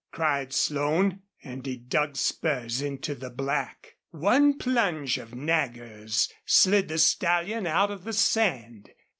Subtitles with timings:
[0.11, 3.97] cried Slone, and he dug spurs into the black.
[4.09, 8.89] One plunge of Nagger's slid the stallion out of the sand.